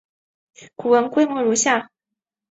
[0.75, 1.91] 古坟规模如下。